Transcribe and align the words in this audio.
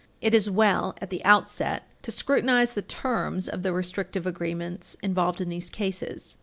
It 0.19 0.33
is 0.33 0.49
well, 0.49 0.95
at 0.99 1.11
the 1.11 1.23
outset, 1.23 1.85
to 2.01 2.09
scrutinize 2.11 2.73
the 2.73 2.81
terms 2.81 3.47
of 3.47 3.61
the 3.61 3.71
restrictive 3.71 4.25
agreements 4.25 4.97
involved 5.03 5.39
in 5.39 5.49
these 5.49 5.69
cases. 5.69 6.37